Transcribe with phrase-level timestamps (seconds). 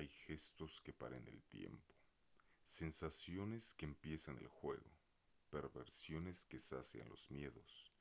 [0.00, 1.94] Hay gestos que paren el tiempo,
[2.62, 4.90] sensaciones que empiezan el juego,
[5.50, 7.92] perversiones que sacian los miedos,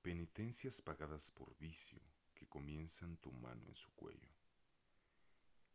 [0.00, 2.00] penitencias pagadas por vicio
[2.34, 4.30] que comienzan tu mano en su cuello.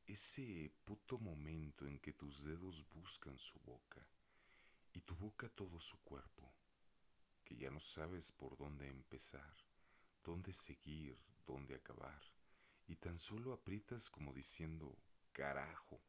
[0.08, 4.04] Ese puto momento en que tus dedos buscan su boca
[4.92, 6.52] y tu boca todo su cuerpo,
[7.46, 9.56] que ya no sabes por dónde empezar,
[10.24, 11.16] dónde seguir,
[11.46, 12.24] dónde acabar,
[12.88, 14.98] y tan solo aprietas como diciendo,
[15.40, 16.02] carajo,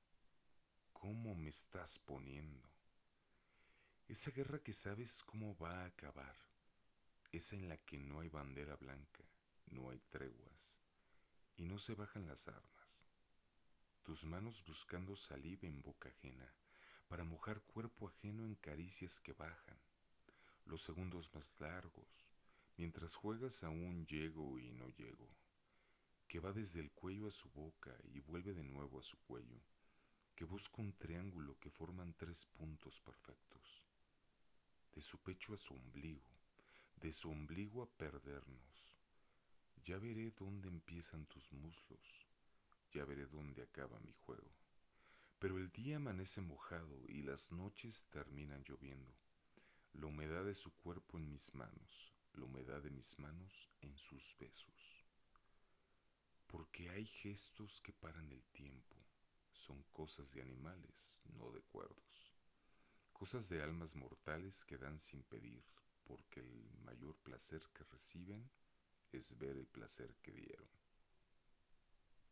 [0.92, 2.68] ¿cómo me estás poniendo?
[4.08, 6.34] Esa guerra que sabes cómo va a acabar,
[7.30, 9.22] esa en la que no hay bandera blanca,
[9.66, 10.80] no hay treguas,
[11.54, 13.06] y no se bajan las armas.
[14.02, 16.52] Tus manos buscando saliva en boca ajena,
[17.06, 19.78] para mojar cuerpo ajeno en caricias que bajan,
[20.64, 22.26] los segundos más largos,
[22.76, 25.28] mientras juegas a un llego y no llego
[26.30, 29.60] que va desde el cuello a su boca y vuelve de nuevo a su cuello,
[30.36, 33.82] que busca un triángulo que forman tres puntos perfectos,
[34.94, 36.30] de su pecho a su ombligo,
[37.00, 38.96] de su ombligo a perdernos.
[39.84, 42.28] Ya veré dónde empiezan tus muslos,
[42.92, 44.52] ya veré dónde acaba mi juego.
[45.40, 49.16] Pero el día amanece mojado y las noches terminan lloviendo.
[49.94, 54.36] La humedad de su cuerpo en mis manos, la humedad de mis manos en sus
[54.38, 54.99] besos
[56.80, 58.96] porque hay gestos que paran el tiempo,
[59.52, 62.34] son cosas de animales, no de cuerdos,
[63.12, 65.62] cosas de almas mortales que dan sin pedir,
[66.04, 68.50] porque el mayor placer que reciben
[69.12, 70.70] es ver el placer que dieron.